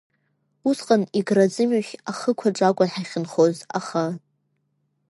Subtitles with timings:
[0.69, 4.03] Усҟан Егры аӡымҩас ахықәаҿы акәын ҳахьынхоз, аха…